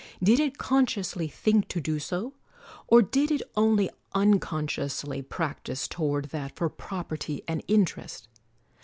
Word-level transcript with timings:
Did 0.23 0.39
it 0.39 0.57
con 0.57 0.87
sciously 0.87 1.29
think 1.31 1.67
to 1.67 1.79
do 1.79 1.99
so; 1.99 2.33
or 2.87 3.03
did 3.03 3.29
it 3.29 3.43
only 3.55 3.91
uncon 4.15 4.65
sciously 4.65 5.21
practise 5.21 5.87
toward 5.87 6.25
that 6.29 6.55
for 6.55 6.69
property 6.69 7.43
and 7.47 7.61
interest? 7.67 8.27